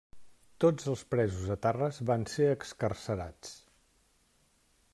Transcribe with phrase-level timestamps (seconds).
[0.63, 3.53] Tots els presos etarres van ser excarcerats.